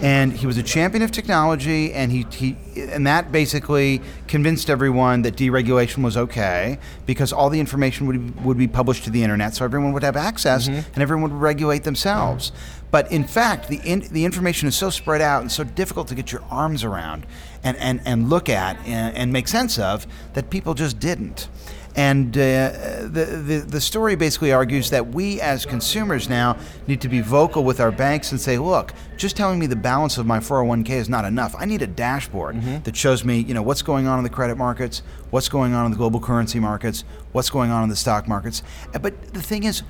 and 0.00 0.32
he 0.32 0.46
was 0.46 0.56
a 0.56 0.62
champion 0.62 1.02
of 1.02 1.10
technology, 1.10 1.92
and 1.92 2.12
he, 2.12 2.26
he 2.32 2.56
and 2.76 3.06
that 3.06 3.32
basically 3.32 4.00
convinced 4.26 4.70
everyone 4.70 5.22
that 5.22 5.36
deregulation 5.36 6.02
was 6.02 6.16
okay 6.16 6.78
because 7.06 7.32
all 7.32 7.50
the 7.50 7.60
information 7.60 8.06
would 8.06 8.44
would 8.44 8.58
be 8.58 8.68
published 8.68 9.04
to 9.04 9.10
the 9.10 9.22
internet, 9.22 9.54
so 9.54 9.64
everyone 9.64 9.92
would 9.92 10.02
have 10.02 10.16
access, 10.16 10.68
mm-hmm. 10.68 10.80
and 10.94 11.02
everyone 11.02 11.30
would 11.30 11.40
regulate 11.40 11.84
themselves. 11.84 12.52
But 12.90 13.10
in 13.10 13.24
fact, 13.24 13.68
the 13.68 13.80
in, 13.84 14.00
the 14.12 14.24
information 14.24 14.68
is 14.68 14.76
so 14.76 14.90
spread 14.90 15.20
out 15.20 15.42
and 15.42 15.50
so 15.50 15.64
difficult 15.64 16.08
to 16.08 16.14
get 16.14 16.32
your 16.32 16.42
arms 16.50 16.84
around 16.84 17.26
and, 17.62 17.76
and, 17.78 18.00
and 18.04 18.30
look 18.30 18.48
at 18.48 18.78
and, 18.86 19.16
and 19.16 19.32
make 19.32 19.48
sense 19.48 19.78
of 19.78 20.06
that 20.34 20.50
people 20.50 20.74
just 20.74 21.00
didn't. 21.00 21.48
And 21.96 22.36
uh, 22.36 22.70
the, 23.04 23.42
the, 23.46 23.64
the 23.66 23.80
story 23.80 24.16
basically 24.16 24.52
argues 24.52 24.90
that 24.90 25.08
we 25.08 25.40
as 25.40 25.64
consumers 25.64 26.28
now 26.28 26.58
need 26.86 27.00
to 27.00 27.08
be 27.08 27.20
vocal 27.20 27.64
with 27.64 27.80
our 27.80 27.90
banks 27.90 28.32
and 28.32 28.40
say, 28.40 28.58
look, 28.58 28.92
just 29.16 29.34
telling 29.34 29.58
me 29.58 29.66
the 29.66 29.76
balance 29.76 30.18
of 30.18 30.26
my 30.26 30.38
401k 30.38 30.90
is 30.90 31.08
not 31.08 31.24
enough. 31.24 31.54
I 31.58 31.64
need 31.64 31.80
a 31.80 31.86
dashboard 31.86 32.56
mm-hmm. 32.56 32.82
that 32.82 32.94
shows 32.94 33.24
me, 33.24 33.38
you 33.38 33.54
know, 33.54 33.62
what's 33.62 33.80
going 33.80 34.06
on 34.06 34.18
in 34.18 34.24
the 34.24 34.30
credit 34.30 34.58
markets, 34.58 35.02
what's 35.30 35.48
going 35.48 35.72
on 35.72 35.86
in 35.86 35.90
the 35.90 35.96
global 35.96 36.20
currency 36.20 36.60
markets, 36.60 37.04
what's 37.32 37.48
going 37.48 37.70
on 37.70 37.82
in 37.82 37.88
the 37.88 37.96
stock 37.96 38.28
markets. 38.28 38.62
Uh, 38.94 38.98
but 38.98 39.32
the 39.32 39.42
thing 39.42 39.64
is, 39.64 39.82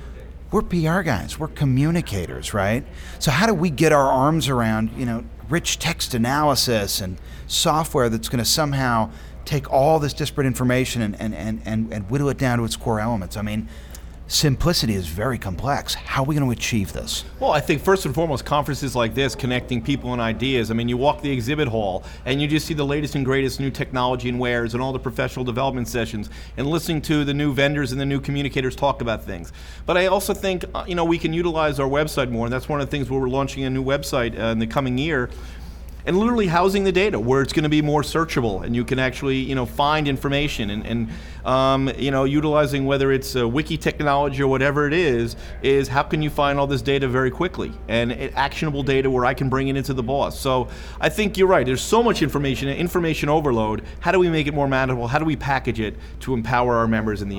we're 0.49 0.61
PR 0.61 1.01
guys, 1.01 1.37
we're 1.37 1.49
communicators, 1.49 2.53
right? 2.53 2.85
So 3.19 3.31
how 3.31 3.47
do 3.47 3.53
we 3.53 3.69
get 3.69 3.91
our 3.91 4.09
arms 4.09 4.47
around, 4.47 4.91
you 4.95 5.05
know, 5.05 5.25
rich 5.49 5.77
text 5.77 6.13
analysis 6.13 7.01
and 7.01 7.17
software 7.47 8.07
that's 8.07 8.29
going 8.29 8.43
to 8.43 8.49
somehow 8.49 9.11
take 9.47 9.71
all 9.71 9.99
this 9.99 10.13
disparate 10.13 10.45
information 10.45 11.01
and, 11.01 11.19
and, 11.19 11.33
and, 11.33 11.61
and, 11.65 11.91
and 11.93 12.09
whittle 12.09 12.29
it 12.29 12.37
down 12.37 12.59
to 12.59 12.65
its 12.65 12.75
core 12.75 12.99
elements. 12.99 13.37
I 13.37 13.41
mean, 13.41 13.67
simplicity 14.27 14.93
is 14.93 15.07
very 15.07 15.37
complex. 15.37 15.93
How 15.93 16.21
are 16.21 16.25
we 16.25 16.35
going 16.35 16.45
to 16.45 16.51
achieve 16.51 16.91
this? 16.91 17.23
Well, 17.39 17.51
I 17.51 17.61
think 17.61 17.81
first 17.81 18.05
and 18.05 18.13
foremost, 18.13 18.43
conferences 18.43 18.93
like 18.93 19.15
this, 19.15 19.35
connecting 19.35 19.81
people 19.81 20.11
and 20.11 20.21
ideas. 20.21 20.69
I 20.69 20.73
mean, 20.73 20.89
you 20.89 20.97
walk 20.97 21.21
the 21.21 21.31
exhibit 21.31 21.69
hall 21.69 22.03
and 22.25 22.41
you 22.41 22.47
just 22.47 22.65
see 22.65 22.73
the 22.73 22.85
latest 22.85 23.15
and 23.15 23.23
greatest 23.23 23.61
new 23.61 23.71
technology 23.71 24.27
and 24.27 24.37
wares 24.37 24.73
and 24.73 24.83
all 24.83 24.91
the 24.91 24.99
professional 24.99 25.45
development 25.45 25.87
sessions 25.87 26.29
and 26.57 26.67
listening 26.67 27.01
to 27.03 27.23
the 27.23 27.33
new 27.33 27.53
vendors 27.53 27.93
and 27.93 28.01
the 28.01 28.05
new 28.05 28.19
communicators 28.19 28.75
talk 28.75 29.01
about 29.01 29.23
things. 29.23 29.53
But 29.85 29.95
I 29.97 30.07
also 30.07 30.33
think, 30.33 30.65
uh, 30.75 30.83
you 30.85 30.95
know, 30.95 31.05
we 31.05 31.17
can 31.17 31.31
utilize 31.31 31.79
our 31.79 31.87
website 31.87 32.29
more, 32.29 32.45
and 32.45 32.53
that's 32.53 32.67
one 32.67 32.81
of 32.81 32.87
the 32.87 32.91
things 32.91 33.09
where 33.09 33.21
we're 33.21 33.29
launching 33.29 33.63
a 33.63 33.69
new 33.69 33.83
website 33.83 34.37
uh, 34.37 34.47
in 34.47 34.59
the 34.59 34.67
coming 34.67 34.97
year 34.97 35.29
and 36.07 36.17
literally 36.17 36.47
housing 36.47 36.83
the 36.83 36.91
data 36.91 37.19
where 37.19 37.41
it's 37.41 37.53
going 37.53 37.63
to 37.63 37.69
be 37.69 37.81
more 37.81 38.01
searchable 38.01 38.63
and 38.63 38.75
you 38.75 38.83
can 38.83 38.97
actually 38.97 39.37
you 39.37 39.53
know 39.53 39.65
find 39.65 40.07
information 40.07 40.71
and, 40.71 40.87
and 40.87 41.09
um, 41.45 41.91
you 41.97 42.09
know 42.09 42.23
utilizing 42.23 42.85
whether 42.85 43.11
it's 43.11 43.35
wiki 43.35 43.77
technology 43.77 44.41
or 44.41 44.47
whatever 44.47 44.87
it 44.87 44.93
is 44.93 45.35
is 45.61 45.87
how 45.87 46.01
can 46.01 46.21
you 46.21 46.29
find 46.29 46.57
all 46.59 46.67
this 46.67 46.81
data 46.81 47.07
very 47.07 47.29
quickly 47.29 47.71
and 47.87 48.11
it, 48.11 48.33
actionable 48.35 48.83
data 48.83 49.09
where 49.09 49.25
I 49.25 49.33
can 49.33 49.49
bring 49.49 49.67
it 49.67 49.75
into 49.75 49.93
the 49.93 50.03
boss. 50.03 50.39
So 50.39 50.69
I 51.01 51.09
think 51.09 51.37
you're 51.37 51.47
right. 51.47 51.65
There's 51.65 51.81
so 51.81 52.01
much 52.01 52.21
information, 52.21 52.69
information 52.69 53.29
overload. 53.29 53.83
How 53.99 54.11
do 54.11 54.19
we 54.19 54.29
make 54.29 54.47
it 54.47 54.53
more 54.53 54.67
manageable? 54.67 55.07
How 55.07 55.19
do 55.19 55.25
we 55.25 55.35
package 55.35 55.79
it 55.79 55.95
to 56.21 56.33
empower 56.33 56.77
our 56.77 56.87
members 56.87 57.21
in 57.21 57.29
the 57.29 57.37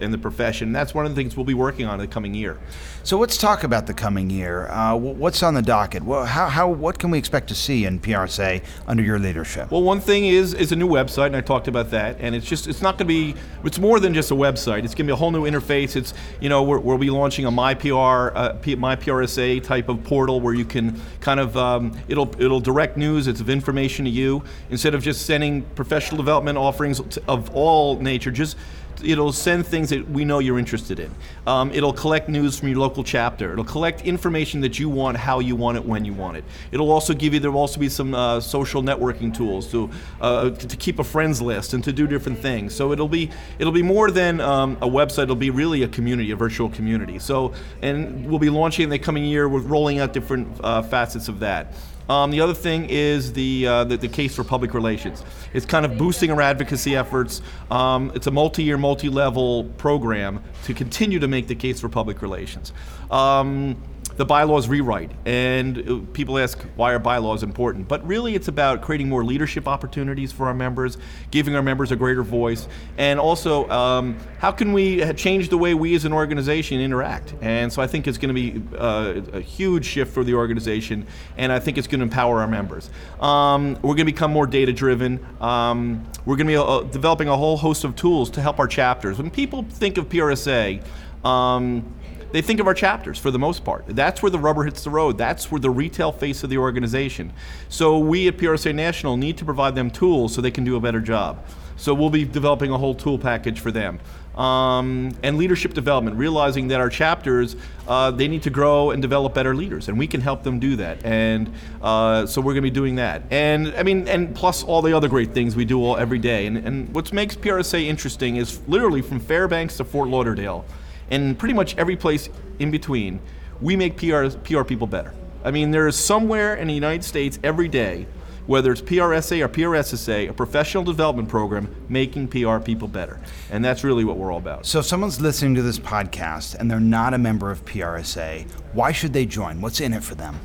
in 0.00 0.10
the 0.10 0.18
profession? 0.18 0.72
That's 0.72 0.94
one 0.94 1.04
of 1.04 1.14
the 1.14 1.20
things 1.20 1.36
we'll 1.36 1.44
be 1.44 1.54
working 1.54 1.86
on 1.86 1.94
in 1.94 2.00
the 2.00 2.12
coming 2.12 2.34
year. 2.34 2.58
So 3.02 3.18
let's 3.18 3.36
talk 3.36 3.64
about 3.64 3.86
the 3.86 3.94
coming 3.94 4.30
year. 4.30 4.68
Uh, 4.68 4.96
what's 4.96 5.42
on 5.42 5.54
the 5.54 5.62
docket? 5.62 6.02
How, 6.02 6.48
how 6.48 6.68
what 6.68 6.98
can 6.98 7.10
we 7.10 7.18
expect 7.18 7.48
to 7.48 7.54
see 7.54 7.84
in 7.84 7.97
PRSA 7.98 8.62
under 8.86 9.02
your 9.02 9.18
leadership? 9.18 9.70
Well, 9.70 9.82
one 9.82 10.00
thing 10.00 10.26
is 10.26 10.54
is 10.54 10.72
a 10.72 10.76
new 10.76 10.88
website, 10.88 11.26
and 11.26 11.36
I 11.36 11.40
talked 11.40 11.68
about 11.68 11.90
that. 11.90 12.16
And 12.20 12.34
it's 12.34 12.46
just 12.46 12.66
it's 12.66 12.82
not 12.82 12.98
going 12.98 13.06
to 13.08 13.32
be 13.32 13.34
it's 13.64 13.78
more 13.78 14.00
than 14.00 14.14
just 14.14 14.30
a 14.30 14.34
website. 14.34 14.84
It's 14.84 14.94
going 14.94 15.06
to 15.06 15.10
be 15.10 15.12
a 15.12 15.16
whole 15.16 15.30
new 15.30 15.44
interface. 15.44 15.96
It's 15.96 16.14
you 16.40 16.48
know 16.48 16.62
we 16.62 16.78
will 16.78 16.98
be 16.98 17.10
launching 17.10 17.46
a 17.46 17.50
my 17.50 17.74
PR 17.74 18.32
uh, 18.34 18.58
my 18.76 18.96
PRSA 18.96 19.62
type 19.62 19.88
of 19.88 20.02
portal 20.04 20.40
where 20.40 20.54
you 20.54 20.64
can 20.64 21.00
kind 21.20 21.40
of 21.40 21.56
um, 21.56 21.98
it'll 22.08 22.30
it'll 22.40 22.60
direct 22.60 22.96
news. 22.96 23.26
It's 23.26 23.40
of 23.40 23.50
information 23.50 24.04
to 24.04 24.10
you 24.10 24.42
instead 24.70 24.94
of 24.94 25.02
just 25.02 25.26
sending 25.26 25.62
professional 25.74 26.16
development 26.18 26.58
offerings 26.58 27.00
of 27.28 27.54
all 27.54 27.98
nature. 28.00 28.30
Just 28.30 28.56
it'll 29.04 29.32
send 29.32 29.66
things 29.66 29.90
that 29.90 30.08
we 30.10 30.24
know 30.24 30.38
you're 30.38 30.58
interested 30.58 31.00
in. 31.00 31.14
Um, 31.46 31.70
it'll 31.72 31.92
collect 31.92 32.28
news 32.28 32.58
from 32.58 32.68
your 32.68 32.78
local 32.78 33.04
chapter. 33.04 33.52
It'll 33.52 33.64
collect 33.64 34.02
information 34.02 34.60
that 34.62 34.78
you 34.78 34.88
want, 34.88 35.16
how 35.16 35.40
you 35.40 35.56
want 35.56 35.76
it, 35.76 35.84
when 35.84 36.04
you 36.04 36.12
want 36.12 36.36
it. 36.36 36.44
It'll 36.72 36.90
also 36.90 37.14
give 37.14 37.34
you. 37.34 37.40
There'll 37.40 37.58
also 37.58 37.80
be 37.80 37.88
some 37.88 38.14
uh, 38.14 38.40
social 38.40 38.82
networking 38.82 39.34
tools 39.34 39.70
to, 39.72 39.90
uh, 40.20 40.50
to, 40.50 40.76
keep 40.76 40.98
a 40.98 41.04
friends 41.04 41.42
list 41.42 41.74
and 41.74 41.82
to 41.84 41.92
do 41.92 42.06
different 42.06 42.38
things. 42.38 42.74
So 42.74 42.92
it'll 42.92 43.08
be 43.08 43.30
it'll 43.58 43.72
be 43.72 43.82
more 43.82 44.10
than 44.10 44.40
um, 44.40 44.76
a 44.80 44.88
website. 44.88 45.24
It'll 45.24 45.36
be 45.36 45.50
really 45.50 45.82
a 45.82 45.88
community, 45.88 46.30
a 46.30 46.36
virtual 46.36 46.68
community. 46.68 47.18
So 47.18 47.54
and 47.82 48.28
we'll 48.28 48.38
be 48.38 48.50
launching 48.50 48.84
in 48.84 48.90
the 48.90 48.98
coming 48.98 49.24
year. 49.24 49.48
We're 49.48 49.60
rolling 49.60 49.98
out 49.98 50.12
different 50.12 50.48
uh, 50.62 50.82
facets 50.82 51.28
of 51.28 51.40
that. 51.40 51.74
Um, 52.08 52.30
the 52.30 52.40
other 52.40 52.54
thing 52.54 52.86
is 52.88 53.32
the, 53.32 53.66
uh, 53.66 53.84
the, 53.84 53.96
the 53.96 54.08
case 54.08 54.34
for 54.34 54.44
public 54.44 54.74
relations. 54.74 55.22
It's 55.52 55.66
kind 55.66 55.84
of 55.84 55.98
boosting 55.98 56.30
our 56.30 56.40
advocacy 56.40 56.96
efforts. 56.96 57.42
Um, 57.70 58.12
it's 58.14 58.26
a 58.26 58.30
multi-year, 58.30 58.78
multi-level 58.78 59.64
program 59.76 60.42
to 60.64 60.74
continue 60.74 61.18
to 61.18 61.28
make 61.28 61.48
the 61.48 61.54
case 61.54 61.80
for 61.80 61.88
public 61.88 62.22
relations. 62.22 62.72
Um, 63.10 63.76
the 64.18 64.24
bylaws 64.24 64.68
rewrite. 64.68 65.12
And 65.24 65.78
uh, 65.78 66.00
people 66.12 66.38
ask, 66.38 66.60
why 66.74 66.92
are 66.92 66.98
bylaws 66.98 67.44
important? 67.44 67.86
But 67.86 68.06
really, 68.06 68.34
it's 68.34 68.48
about 68.48 68.82
creating 68.82 69.08
more 69.08 69.24
leadership 69.24 69.68
opportunities 69.68 70.32
for 70.32 70.46
our 70.48 70.54
members, 70.54 70.98
giving 71.30 71.54
our 71.54 71.62
members 71.62 71.92
a 71.92 71.96
greater 71.96 72.24
voice, 72.24 72.66
and 72.98 73.20
also 73.20 73.68
um, 73.70 74.18
how 74.38 74.50
can 74.50 74.72
we 74.72 75.10
change 75.14 75.48
the 75.48 75.56
way 75.56 75.72
we 75.72 75.94
as 75.94 76.04
an 76.04 76.12
organization 76.12 76.80
interact? 76.80 77.32
And 77.40 77.72
so 77.72 77.80
I 77.80 77.86
think 77.86 78.08
it's 78.08 78.18
going 78.18 78.34
to 78.34 78.40
be 78.52 78.76
uh, 78.76 79.22
a 79.32 79.40
huge 79.40 79.86
shift 79.86 80.12
for 80.12 80.24
the 80.24 80.34
organization, 80.34 81.06
and 81.36 81.52
I 81.52 81.60
think 81.60 81.78
it's 81.78 81.86
going 81.86 82.00
to 82.00 82.04
empower 82.04 82.40
our 82.40 82.48
members. 82.48 82.90
Um, 83.20 83.74
we're 83.76 83.94
going 83.94 83.98
to 83.98 84.04
become 84.04 84.32
more 84.32 84.48
data 84.48 84.72
driven. 84.72 85.24
Um, 85.40 86.04
we're 86.26 86.36
going 86.36 86.48
to 86.48 86.52
be 86.52 86.56
uh, 86.56 86.80
developing 86.90 87.28
a 87.28 87.36
whole 87.36 87.56
host 87.56 87.84
of 87.84 87.94
tools 87.94 88.30
to 88.30 88.42
help 88.42 88.58
our 88.58 88.66
chapters. 88.66 89.16
When 89.18 89.30
people 89.30 89.62
think 89.62 89.96
of 89.96 90.08
PRSA, 90.08 90.84
um, 91.24 91.94
they 92.32 92.42
think 92.42 92.60
of 92.60 92.66
our 92.66 92.74
chapters 92.74 93.18
for 93.18 93.30
the 93.30 93.38
most 93.38 93.64
part. 93.64 93.84
That's 93.88 94.22
where 94.22 94.30
the 94.30 94.38
rubber 94.38 94.64
hits 94.64 94.84
the 94.84 94.90
road. 94.90 95.18
That's 95.18 95.50
where 95.50 95.60
the 95.60 95.70
retail 95.70 96.12
face 96.12 96.42
of 96.44 96.50
the 96.50 96.58
organization. 96.58 97.32
So 97.68 97.98
we 97.98 98.28
at 98.28 98.36
PRSA 98.36 98.74
National 98.74 99.16
need 99.16 99.38
to 99.38 99.44
provide 99.44 99.74
them 99.74 99.90
tools 99.90 100.34
so 100.34 100.40
they 100.40 100.50
can 100.50 100.64
do 100.64 100.76
a 100.76 100.80
better 100.80 101.00
job. 101.00 101.44
So 101.76 101.94
we'll 101.94 102.10
be 102.10 102.24
developing 102.24 102.72
a 102.72 102.78
whole 102.78 102.94
tool 102.94 103.18
package 103.18 103.60
for 103.60 103.70
them. 103.70 104.00
Um, 104.36 105.16
and 105.22 105.36
leadership 105.36 105.74
development, 105.74 106.16
realizing 106.16 106.68
that 106.68 106.80
our 106.80 106.90
chapters 106.90 107.56
uh, 107.88 108.10
they 108.10 108.28
need 108.28 108.42
to 108.42 108.50
grow 108.50 108.90
and 108.90 109.02
develop 109.02 109.34
better 109.34 109.54
leaders, 109.54 109.88
and 109.88 109.98
we 109.98 110.06
can 110.06 110.20
help 110.20 110.42
them 110.42 110.60
do 110.60 110.76
that. 110.76 111.04
And 111.04 111.52
uh, 111.82 112.26
so 112.26 112.40
we're 112.40 112.52
going 112.52 112.62
to 112.62 112.70
be 112.70 112.70
doing 112.70 112.96
that. 112.96 113.22
And 113.30 113.74
I 113.74 113.82
mean, 113.82 114.06
and 114.06 114.34
plus 114.36 114.62
all 114.62 114.82
the 114.82 114.92
other 114.92 115.08
great 115.08 115.32
things 115.32 115.56
we 115.56 115.64
do 115.64 115.82
all 115.82 115.96
every 115.96 116.18
day. 116.18 116.46
And, 116.46 116.58
and 116.58 116.94
what 116.94 117.12
makes 117.12 117.34
PRSA 117.34 117.84
interesting 117.84 118.36
is 118.36 118.60
literally 118.68 119.02
from 119.02 119.18
Fairbanks 119.18 119.78
to 119.78 119.84
Fort 119.84 120.08
Lauderdale 120.08 120.64
and 121.10 121.38
pretty 121.38 121.54
much 121.54 121.76
every 121.76 121.96
place 121.96 122.28
in 122.58 122.70
between, 122.70 123.20
we 123.60 123.76
make 123.76 123.96
PR, 123.96 124.28
PR 124.28 124.62
people 124.62 124.86
better. 124.86 125.12
I 125.44 125.50
mean, 125.50 125.70
there 125.70 125.86
is 125.86 125.96
somewhere 125.96 126.56
in 126.56 126.68
the 126.68 126.74
United 126.74 127.04
States 127.04 127.38
every 127.42 127.68
day, 127.68 128.06
whether 128.46 128.72
it's 128.72 128.80
PRSA 128.80 129.44
or 129.44 129.48
PRSSA, 129.48 130.30
a 130.30 130.32
professional 130.32 130.82
development 130.82 131.28
program 131.28 131.74
making 131.88 132.28
PR 132.28 132.58
people 132.58 132.88
better. 132.88 133.20
And 133.50 133.64
that's 133.64 133.84
really 133.84 134.04
what 134.04 134.16
we're 134.16 134.32
all 134.32 134.38
about. 134.38 134.66
So, 134.66 134.80
if 134.80 134.86
someone's 134.86 135.20
listening 135.20 135.54
to 135.56 135.62
this 135.62 135.78
podcast 135.78 136.54
and 136.54 136.70
they're 136.70 136.80
not 136.80 137.14
a 137.14 137.18
member 137.18 137.50
of 137.50 137.64
PRSA, 137.64 138.50
why 138.72 138.92
should 138.92 139.12
they 139.12 139.26
join? 139.26 139.60
What's 139.60 139.80
in 139.80 139.92
it 139.92 140.02
for 140.02 140.14
them? 140.14 140.38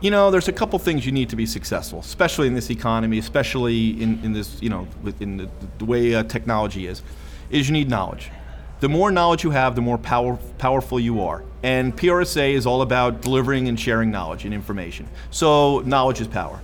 You 0.00 0.10
know, 0.10 0.30
there's 0.30 0.48
a 0.48 0.52
couple 0.52 0.78
things 0.78 1.06
you 1.06 1.12
need 1.12 1.28
to 1.30 1.36
be 1.36 1.46
successful, 1.46 2.00
especially 2.00 2.46
in 2.46 2.54
this 2.54 2.70
economy, 2.70 3.18
especially 3.18 4.00
in, 4.00 4.22
in 4.24 4.32
this, 4.32 4.60
you 4.62 4.68
know, 4.68 4.86
in 5.18 5.38
the, 5.38 5.48
the 5.78 5.84
way 5.84 6.14
uh, 6.14 6.22
technology 6.24 6.86
is, 6.86 7.02
is 7.50 7.68
you 7.68 7.72
need 7.72 7.88
knowledge 7.88 8.30
the 8.80 8.88
more 8.88 9.10
knowledge 9.10 9.44
you 9.44 9.50
have, 9.50 9.74
the 9.74 9.80
more 9.80 9.98
power, 9.98 10.38
powerful 10.58 11.00
you 11.00 11.20
are. 11.22 11.42
And 11.62 11.96
PRSA 11.96 12.52
is 12.52 12.66
all 12.66 12.82
about 12.82 13.20
delivering 13.20 13.68
and 13.68 13.78
sharing 13.78 14.10
knowledge 14.10 14.44
and 14.44 14.54
information. 14.54 15.08
So, 15.30 15.80
knowledge 15.80 16.20
is 16.20 16.28
power. 16.28 16.60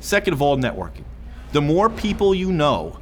Second 0.00 0.34
of 0.34 0.42
all, 0.42 0.56
networking. 0.56 1.04
The 1.52 1.60
more 1.60 1.88
people 1.88 2.34
you 2.34 2.50
know, 2.50 2.98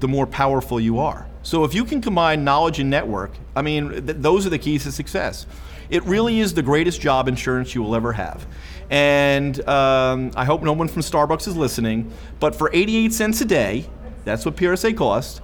the 0.00 0.08
more 0.08 0.26
powerful 0.26 0.80
you 0.80 0.98
are. 0.98 1.26
So, 1.42 1.64
if 1.64 1.74
you 1.74 1.84
can 1.84 2.00
combine 2.00 2.44
knowledge 2.44 2.78
and 2.78 2.88
network, 2.88 3.32
I 3.54 3.60
mean, 3.60 3.90
th- 3.90 4.16
those 4.20 4.46
are 4.46 4.50
the 4.50 4.58
keys 4.58 4.84
to 4.84 4.92
success. 4.92 5.46
It 5.90 6.02
really 6.04 6.40
is 6.40 6.54
the 6.54 6.62
greatest 6.62 7.00
job 7.00 7.28
insurance 7.28 7.74
you 7.74 7.82
will 7.82 7.94
ever 7.94 8.12
have. 8.12 8.46
And 8.90 9.66
um, 9.68 10.30
I 10.34 10.44
hope 10.44 10.62
no 10.62 10.72
one 10.72 10.88
from 10.88 11.02
Starbucks 11.02 11.46
is 11.46 11.56
listening, 11.56 12.10
but 12.40 12.54
for 12.54 12.70
88 12.72 13.12
cents 13.12 13.40
a 13.42 13.44
day, 13.44 13.86
that's 14.24 14.44
what 14.44 14.56
PRSA 14.56 14.96
costs 14.96 15.40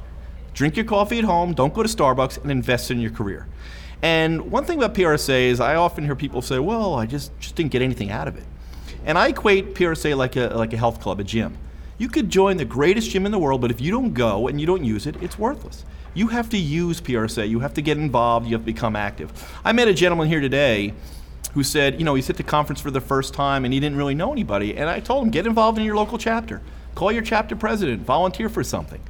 Drink 0.54 0.76
your 0.76 0.84
coffee 0.84 1.18
at 1.18 1.24
home, 1.24 1.52
don't 1.52 1.74
go 1.74 1.82
to 1.82 1.88
Starbucks, 1.88 2.40
and 2.40 2.50
invest 2.50 2.90
in 2.90 3.00
your 3.00 3.10
career. 3.10 3.46
And 4.02 4.52
one 4.52 4.64
thing 4.64 4.78
about 4.78 4.94
PRSA 4.94 5.48
is 5.48 5.60
I 5.60 5.74
often 5.74 6.04
hear 6.04 6.14
people 6.14 6.42
say, 6.42 6.58
well, 6.58 6.94
I 6.94 7.06
just, 7.06 7.38
just 7.40 7.56
didn't 7.56 7.72
get 7.72 7.82
anything 7.82 8.10
out 8.10 8.28
of 8.28 8.36
it. 8.36 8.44
And 9.04 9.18
I 9.18 9.28
equate 9.28 9.74
PRSA 9.74 10.16
like 10.16 10.36
a, 10.36 10.48
like 10.48 10.72
a 10.72 10.76
health 10.76 11.00
club, 11.00 11.20
a 11.20 11.24
gym. 11.24 11.58
You 11.98 12.08
could 12.08 12.30
join 12.30 12.56
the 12.56 12.64
greatest 12.64 13.10
gym 13.10 13.26
in 13.26 13.32
the 13.32 13.38
world, 13.38 13.60
but 13.60 13.70
if 13.70 13.80
you 13.80 13.90
don't 13.90 14.14
go 14.14 14.48
and 14.48 14.60
you 14.60 14.66
don't 14.66 14.84
use 14.84 15.06
it, 15.06 15.16
it's 15.22 15.38
worthless. 15.38 15.84
You 16.14 16.28
have 16.28 16.48
to 16.50 16.56
use 16.56 17.00
PRSA. 17.00 17.48
You 17.48 17.60
have 17.60 17.74
to 17.74 17.82
get 17.82 17.98
involved. 17.98 18.46
You 18.46 18.52
have 18.52 18.62
to 18.62 18.66
become 18.66 18.94
active. 18.94 19.32
I 19.64 19.72
met 19.72 19.88
a 19.88 19.94
gentleman 19.94 20.28
here 20.28 20.40
today 20.40 20.94
who 21.54 21.62
said, 21.62 21.98
you 21.98 22.04
know, 22.04 22.14
he's 22.14 22.30
at 22.30 22.36
the 22.36 22.42
conference 22.42 22.80
for 22.80 22.90
the 22.90 23.00
first 23.00 23.34
time 23.34 23.64
and 23.64 23.74
he 23.74 23.80
didn't 23.80 23.96
really 23.96 24.14
know 24.14 24.32
anybody. 24.32 24.76
And 24.76 24.88
I 24.88 25.00
told 25.00 25.24
him, 25.24 25.30
get 25.30 25.46
involved 25.46 25.78
in 25.78 25.84
your 25.84 25.96
local 25.96 26.18
chapter. 26.18 26.62
Call 26.94 27.10
your 27.10 27.22
chapter 27.22 27.56
president, 27.56 28.02
volunteer 28.02 28.48
for 28.48 28.62
something. 28.62 29.00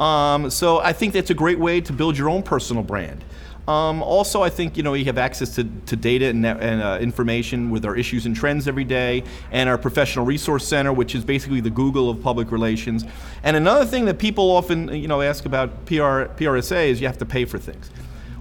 Um, 0.00 0.48
so 0.48 0.78
I 0.78 0.94
think 0.94 1.12
that's 1.12 1.30
a 1.30 1.34
great 1.34 1.58
way 1.58 1.80
to 1.82 1.92
build 1.92 2.16
your 2.16 2.30
own 2.30 2.42
personal 2.42 2.82
brand. 2.82 3.22
Um, 3.68 4.02
also, 4.02 4.42
I 4.42 4.48
think 4.50 4.76
you 4.76 4.82
know 4.82 4.94
you 4.94 5.04
have 5.04 5.18
access 5.18 5.54
to, 5.56 5.64
to 5.64 5.94
data 5.94 6.26
and, 6.26 6.44
and 6.44 6.82
uh, 6.82 6.98
information 7.00 7.70
with 7.70 7.84
our 7.84 7.94
issues 7.94 8.26
and 8.26 8.34
trends 8.34 8.66
every 8.66 8.84
day, 8.84 9.22
and 9.52 9.68
our 9.68 9.78
professional 9.78 10.24
resource 10.24 10.66
center, 10.66 10.92
which 10.92 11.14
is 11.14 11.24
basically 11.24 11.60
the 11.60 11.70
Google 11.70 12.10
of 12.10 12.20
public 12.22 12.50
relations. 12.50 13.04
And 13.44 13.56
another 13.56 13.84
thing 13.84 14.06
that 14.06 14.18
people 14.18 14.50
often 14.50 14.88
you 14.88 15.06
know 15.06 15.20
ask 15.20 15.44
about 15.44 15.84
PR, 15.84 16.32
PRSA 16.34 16.88
is 16.88 17.00
you 17.00 17.06
have 17.06 17.18
to 17.18 17.26
pay 17.26 17.44
for 17.44 17.58
things. 17.58 17.90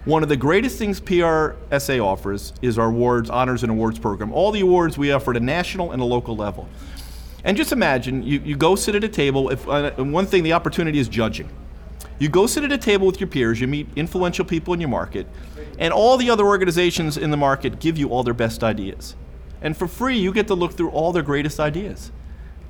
One 0.06 0.24
of 0.24 0.30
the 0.30 0.38
greatest 0.38 0.80
things 0.80 1.02
PRSA 1.02 2.04
offers 2.04 2.54
is 2.62 2.80
our 2.80 2.88
awards, 2.88 3.30
honors, 3.30 3.64
and 3.64 3.72
awards 3.72 4.00
program. 4.00 4.32
All 4.32 4.52
the 4.52 4.62
awards 4.62 4.98
we 4.98 5.12
offer 5.12 5.32
at 5.32 5.38
a 5.38 5.42
national 5.42 5.92
and 5.92 6.02
a 6.02 6.06
local 6.06 6.36
level. 6.38 6.68
And 7.44 7.56
just 7.56 7.72
imagine 7.72 8.24
you, 8.24 8.40
you 8.40 8.56
go 8.58 8.76
sit 8.76 8.96
at 8.96 9.04
a 9.04 9.10
table. 9.10 9.50
If 9.50 9.68
uh, 9.68 9.92
one 9.92 10.26
thing, 10.26 10.44
the 10.44 10.54
opportunity 10.54 11.00
is 11.00 11.08
judging. 11.08 11.50
You 12.20 12.28
go 12.28 12.48
sit 12.48 12.64
at 12.64 12.72
a 12.72 12.78
table 12.78 13.08
with 13.08 13.20
your 13.20 13.28
peers. 13.28 13.62
You 13.62 13.68
meet 13.68 13.88
influential 13.96 14.44
people 14.44 14.74
in 14.74 14.82
your 14.82 14.90
market, 14.90 15.26
and 15.78 15.94
all 15.94 16.18
the 16.18 16.30
other 16.30 16.46
organizations 16.46 17.18
in 17.18 17.32
the 17.32 17.38
market 17.38 17.80
give 17.80 17.98
you 17.98 18.10
all 18.10 18.24
their 18.24 18.34
best 18.34 18.64
ideas. 18.64 19.16
And 19.62 19.76
for 19.76 19.88
free, 19.88 20.18
you 20.18 20.34
get 20.34 20.48
to 20.48 20.54
look 20.54 20.74
through 20.74 20.90
all 20.90 21.14
their 21.14 21.24
greatest 21.24 21.60
ideas. 21.60 22.12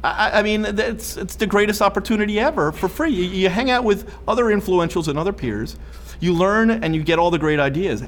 I, 0.04 0.40
I 0.40 0.44
mean, 0.44 0.66
it's, 0.66 1.18
it's 1.18 1.36
the 1.36 1.48
greatest 1.48 1.82
opportunity 1.82 2.40
ever 2.40 2.72
for 2.72 2.88
free. 2.88 3.12
You, 3.12 3.24
you 3.24 3.50
hang 3.50 3.70
out 3.70 3.84
with 3.84 4.12
other 4.28 4.46
influentials 4.46 5.08
and 5.08 5.20
other 5.20 5.34
peers. 5.34 5.78
You 6.20 6.34
learn 6.34 6.70
and 6.70 6.96
you 6.96 7.04
get 7.04 7.20
all 7.20 7.32
the 7.32 7.40
great 7.40 7.60
ideas. 7.60 8.04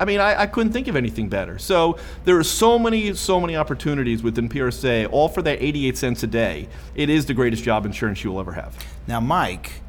I 0.00 0.06
mean, 0.06 0.18
I, 0.18 0.42
I, 0.42 0.46
couldn't 0.46 0.72
think 0.72 0.88
of 0.88 0.96
anything 0.96 1.28
better. 1.28 1.58
So 1.58 1.98
there 2.24 2.38
are 2.38 2.44
so 2.44 2.78
many, 2.78 3.12
so 3.14 3.38
many 3.38 3.54
opportunities 3.54 4.22
within 4.22 4.48
PRSA, 4.48 5.08
all 5.12 5.28
for 5.28 5.42
that 5.42 5.62
88 5.62 5.98
cents 5.98 6.22
a 6.22 6.26
day. 6.26 6.68
It 6.94 7.10
is 7.10 7.26
the 7.26 7.34
greatest 7.34 7.62
job 7.62 7.84
insurance 7.84 8.24
you 8.24 8.32
will 8.32 8.40
ever 8.40 8.52
have. 8.52 8.74
Now, 9.06 9.20
Mike, 9.20 9.82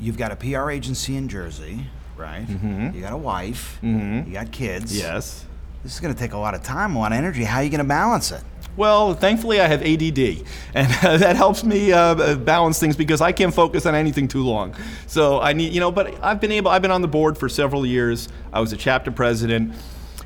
you've 0.00 0.18
got 0.18 0.32
a 0.32 0.36
PR 0.36 0.70
agency 0.70 1.16
in 1.16 1.28
Jersey, 1.28 1.86
right? 2.16 2.44
Mm-hmm. 2.46 2.96
You 2.96 3.00
got 3.00 3.12
a 3.12 3.16
wife. 3.16 3.78
Mm-hmm. 3.80 4.28
You 4.28 4.34
got 4.34 4.50
kids. 4.50 4.96
Yes. 4.96 5.46
This 5.84 5.94
is 5.94 6.00
going 6.00 6.12
to 6.12 6.18
take 6.18 6.32
a 6.32 6.38
lot 6.38 6.54
of 6.54 6.62
time, 6.62 6.96
a 6.96 6.98
lot 6.98 7.12
of 7.12 7.18
energy. 7.18 7.44
How 7.44 7.58
are 7.58 7.62
you 7.62 7.70
going 7.70 7.78
to 7.78 7.84
balance 7.84 8.32
it? 8.32 8.42
Well, 8.76 9.14
thankfully, 9.14 9.60
I 9.60 9.68
have 9.68 9.82
ADD, 9.82 10.44
and 10.74 10.90
that 11.20 11.36
helps 11.36 11.62
me 11.62 11.92
uh, 11.92 12.34
balance 12.36 12.80
things 12.80 12.96
because 12.96 13.20
I 13.20 13.30
can't 13.30 13.54
focus 13.54 13.86
on 13.86 13.94
anything 13.94 14.26
too 14.26 14.42
long. 14.42 14.74
So 15.06 15.40
I 15.40 15.52
need, 15.52 15.72
you 15.72 15.80
know, 15.80 15.92
but 15.92 16.22
I've 16.22 16.40
been 16.40 16.50
able. 16.50 16.70
I've 16.70 16.82
been 16.82 16.90
on 16.90 17.02
the 17.02 17.08
board 17.08 17.38
for 17.38 17.48
several 17.48 17.86
years. 17.86 18.28
I 18.52 18.60
was 18.60 18.72
a 18.72 18.76
chapter 18.76 19.12
president, 19.12 19.74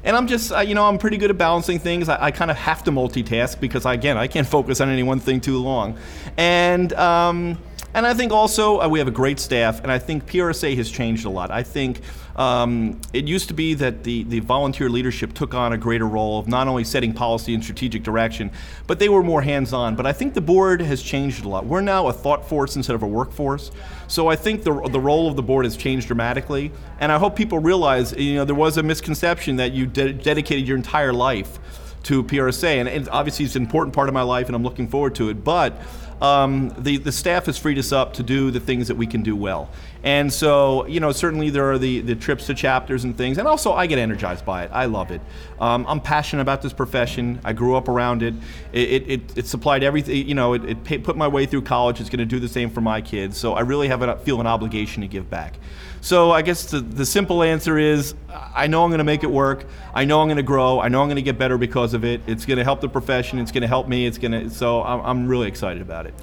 and 0.03 0.17
I'm 0.17 0.27
just, 0.27 0.51
uh, 0.51 0.61
you 0.61 0.75
know, 0.75 0.87
I'm 0.87 0.97
pretty 0.97 1.19
good 1.19 1.31
at 1.31 1.37
balancing 1.37 1.79
things. 1.79 2.09
I, 2.09 2.27
I 2.27 2.31
kind 2.31 2.51
of 2.51 2.57
have 2.57 2.83
to 2.85 2.91
multitask 2.91 3.61
because, 3.61 3.85
again, 3.85 4.17
I 4.17 4.27
can't 4.27 4.47
focus 4.47 4.81
on 4.81 4.89
any 4.89 5.03
one 5.03 5.21
thing 5.21 5.41
too 5.41 5.59
long, 5.59 5.99
and. 6.37 6.93
Um, 6.95 7.59
and 7.95 8.07
I 8.07 8.13
think 8.13 8.33
also 8.33 8.81
uh, 8.81 8.89
we 8.89 8.99
have 8.99 9.09
a 9.09 9.13
great 9.13 9.41
staff, 9.41 9.83
and 9.83 9.91
I 9.91 9.99
think 9.99 10.27
PRSA 10.27 10.77
has 10.77 10.91
changed 10.91 11.25
a 11.25 11.31
lot. 11.31 11.51
I 11.51 11.63
think 11.63 12.03
um, 12.39 13.01
it 13.13 13.27
used 13.27 13.49
to 13.49 13.55
be 13.55 13.75
that 13.75 14.05
the, 14.05 14.23
the 14.23 14.39
volunteer 14.39 14.89
leadership 14.89 15.35
took 15.35 15.55
on 15.55 15.73
a 15.73 15.77
greater 15.77 16.07
role 16.07 16.39
of 16.39 16.47
not 16.47 16.69
only 16.69 16.85
setting 16.85 17.13
policy 17.13 17.53
and 17.53 17.63
strategic 17.63 18.05
direction, 18.05 18.53
but 18.87 19.01
they 19.01 19.09
were 19.09 19.25
more 19.25 19.43
hands 19.43 19.73
on. 19.73 19.97
But 19.97 20.07
I 20.07 20.13
think 20.13 20.35
the 20.35 20.41
board 20.41 20.81
has 20.81 21.03
changed 21.03 21.45
a 21.45 21.49
lot. 21.49 21.67
We're 21.67 21.81
now 21.81 22.07
a 22.07 22.13
thought 22.13 22.49
force 22.49 22.77
instead 22.77 22.95
of 22.95 23.03
a 23.03 23.09
workforce. 23.09 23.73
So 24.07 24.29
I 24.29 24.37
think 24.37 24.63
the, 24.63 24.73
the 24.89 25.01
role 25.01 25.29
of 25.29 25.35
the 25.35 25.43
board 25.43 25.65
has 25.65 25.77
changed 25.77 26.07
dramatically. 26.07 26.71
And 27.01 27.11
I 27.11 27.19
hope 27.19 27.35
people 27.35 27.59
realize 27.59 28.13
you 28.13 28.37
know, 28.37 28.45
there 28.45 28.55
was 28.55 28.79
a 28.79 28.85
misconception 28.85 29.57
that 29.57 29.73
you 29.73 29.87
de- 29.87 30.13
dedicated 30.13 30.69
your 30.69 30.77
entire 30.77 31.13
life 31.13 31.59
to 32.05 32.23
PRSA. 32.23 32.87
And, 32.87 33.09
obviously, 33.09 33.47
it's 33.47 33.57
an 33.57 33.63
important 33.63 33.97
part 33.97 34.07
of 34.09 34.15
my 34.15 34.23
life, 34.23 34.47
and 34.47 34.55
I'm 34.55 34.63
looking 34.63 34.87
forward 34.87 35.17
to 35.17 35.29
it. 35.29 35.43
But 35.43 35.77
um, 36.21 36.75
the, 36.79 36.97
the 36.99 37.13
staff 37.13 37.47
has 37.47 37.59
freed 37.59 37.79
us 37.79 37.93
up 37.93 38.15
to 38.15 38.23
do 38.23 38.51
the 38.51 38.61
things 38.61 38.89
that 38.89 38.97
we 38.97 39.07
can 39.07 39.23
do 39.23 39.37
well. 39.37 39.71
And 40.05 40.33
so, 40.33 40.87
you 40.87 41.01
know, 41.01 41.11
certainly 41.11 41.51
there 41.51 41.71
are 41.71 41.79
the, 41.79 42.01
the 42.01 42.15
trips 42.15 42.47
to 42.47 42.55
chapters 42.55 43.05
and 43.05 43.17
things. 43.17 43.39
And 43.39 43.49
also, 43.49 43.73
I 43.73 43.87
get 43.87 43.99
energized 43.99 44.45
by 44.45 44.65
it. 44.65 44.71
I 44.73 44.85
love 44.85 45.11
it. 45.11 45.21
Um, 45.61 45.85
I'm 45.89 46.01
passionate 46.01 46.43
about 46.43 46.63
this 46.63 46.73
profession. 46.73 47.41
I 47.45 47.53
grew 47.53 47.75
up 47.75 47.89
around 47.89 48.23
it. 48.23 48.35
It, 48.73 49.11
it, 49.11 49.39
it 49.39 49.47
supplied 49.47 49.83
everything, 49.83 50.29
you 50.29 50.35
know, 50.35 50.55
it, 50.55 50.79
it 50.89 51.03
put 51.03 51.17
my 51.17 51.27
way 51.27 51.47
through 51.47 51.63
college. 51.63 52.01
It's 52.01 52.11
going 52.11 52.21
to 52.21 52.25
do 52.25 52.39
the 52.39 52.49
same 52.49 52.71
for 52.71 52.81
my 52.81 53.01
kids. 53.01 53.37
So 53.37 53.55
I 53.55 53.61
really 53.61 53.89
have 53.89 54.03
a, 54.03 54.17
feel 54.19 54.41
an 54.41 54.47
obligation 54.47 55.03
to 55.03 55.09
give 55.09 55.29
back. 55.29 55.59
So 56.01 56.31
I 56.31 56.43
guess 56.43 56.71
the, 56.71 56.81
the 56.81 57.05
simple 57.05 57.43
answer 57.43 57.77
is 57.77 58.15
I 58.55 58.69
know 58.69 58.85
I'm 58.85 58.91
going 58.91 58.99
to 58.99 59.05
make 59.05 59.25
it 59.25 59.31
work. 59.31 59.67
I 59.93 60.05
know 60.05 60.21
I'm 60.21 60.29
going 60.29 60.37
to 60.37 60.45
grow. 60.45 60.81
I 60.81 60.89
know 60.89 61.03
I'm 61.03 61.09
going 61.09 61.17
to 61.17 61.23
get 61.23 61.39
better 61.39 61.59
because 61.59 61.93
of 61.93 62.05
it. 62.05 62.21
It's 62.29 62.47
going 62.47 62.59
to 62.59 62.65
help 62.65 62.81
the 62.81 62.89
profession. 62.89 63.41
It's 63.41 63.51
going 63.51 63.63
to 63.63 63.69
help 63.69 63.89
me. 63.89 64.07
It's 64.07 64.19
going 64.19 64.33
to, 64.33 64.49
so 64.51 64.83
I'm, 64.83 65.01
I'm 65.01 65.29
really 65.29 65.49
excited 65.49 65.83
about 65.83 66.07
it. 66.07 66.15